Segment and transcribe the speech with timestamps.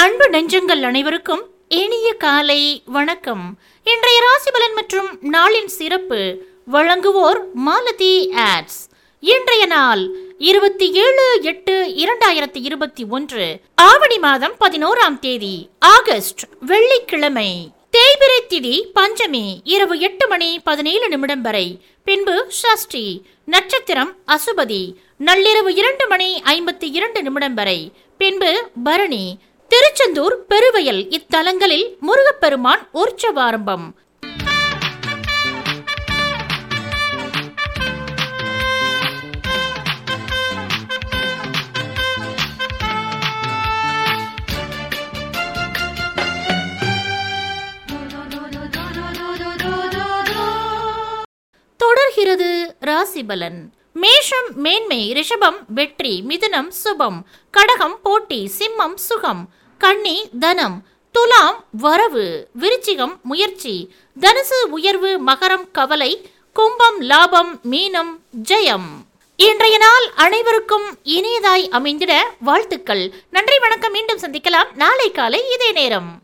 [0.00, 3.58] அன்பு நெஞ்சங்கள் அனைவருக்கும் இனிய காலை வணக்கம்.
[3.84, 8.78] இன்றைய ராசிபலன் மற்றும் நாளின் சிறப்பு வழங்குவோர் மாலதி ஆட்ஸ்.
[9.20, 10.02] இன்றைய நாள்
[10.38, 11.74] இருபத்தி ஏழு எட்டு
[12.04, 17.50] இரண்டாயிரத்தி இருபத்தி ஒன்று ஆவணி மாதம் பதினோராம் தேதி ஆகஸ்ட் வெள்ளிக்கிழமை.
[17.96, 21.80] தேய்பிரை திதி பஞ்சமி இரவு எட்டு மணி பதினேழு நிமிடம் வரை.
[22.04, 24.82] பின்பு ஷஷ்டி நட்சத்திரம் அசுபதி
[25.24, 27.92] நள்ளிரவு இரண்டு மணி ஐம்பத்தி இரண்டு நிமிடம் வரை.
[28.18, 29.38] பின்பு பரணி
[29.72, 33.86] திருச்செந்தூர் பெருவயல் இத்தலங்களில் முருகப்பெருமான் உற்சவாரம்பம்.
[51.76, 53.60] தொடர்கிறது ராசிபலன்.
[53.92, 63.20] மேஷம் மேன்மை ரிஷபம் வெற்றி மிதுனம் சுபம் கடகம் போட்டி சிம்மம் சுகம் கன்னி தனம் துலாம் வரவு விருச்சிகம்
[63.22, 68.88] முயற்சி தனுசு உயர்வு மகரம் கவலை கும்பம் லாபம் மீனம் ஜெயம்.
[69.36, 73.12] இன்றைய நாள் அனைவருக்கும் இனியதாய் அமைந்திட வாழ்த்துக்கள்.
[73.30, 73.92] நன்றி வணக்கம்.
[73.92, 74.74] மீண்டும் சந்திக்கலாம்.
[74.74, 76.22] நாளை காலை இதே நேரம்.